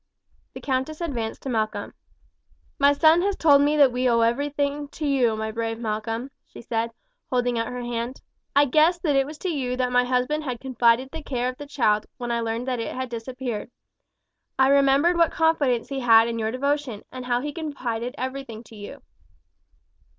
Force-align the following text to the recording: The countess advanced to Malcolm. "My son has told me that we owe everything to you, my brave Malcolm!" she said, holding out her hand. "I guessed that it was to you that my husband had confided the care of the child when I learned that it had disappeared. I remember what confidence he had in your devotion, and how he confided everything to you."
The 0.55 0.61
countess 0.61 0.99
advanced 0.99 1.43
to 1.43 1.49
Malcolm. 1.49 1.93
"My 2.79 2.91
son 2.91 3.21
has 3.21 3.35
told 3.35 3.61
me 3.61 3.77
that 3.77 3.91
we 3.91 4.09
owe 4.09 4.21
everything 4.21 4.87
to 4.87 5.05
you, 5.05 5.35
my 5.35 5.51
brave 5.51 5.77
Malcolm!" 5.77 6.31
she 6.47 6.59
said, 6.59 6.89
holding 7.29 7.59
out 7.59 7.67
her 7.67 7.83
hand. 7.83 8.19
"I 8.55 8.65
guessed 8.65 9.03
that 9.03 9.15
it 9.15 9.27
was 9.27 9.37
to 9.37 9.49
you 9.49 9.77
that 9.77 9.91
my 9.91 10.03
husband 10.03 10.43
had 10.43 10.59
confided 10.59 11.09
the 11.11 11.21
care 11.21 11.47
of 11.49 11.57
the 11.57 11.67
child 11.67 12.07
when 12.17 12.31
I 12.31 12.39
learned 12.41 12.67
that 12.67 12.79
it 12.79 12.95
had 12.95 13.09
disappeared. 13.09 13.69
I 14.57 14.69
remember 14.69 15.13
what 15.15 15.31
confidence 15.31 15.89
he 15.89 15.99
had 15.99 16.27
in 16.27 16.39
your 16.39 16.49
devotion, 16.49 17.03
and 17.11 17.25
how 17.27 17.41
he 17.41 17.53
confided 17.53 18.15
everything 18.17 18.63
to 18.63 18.75
you." 18.75 19.03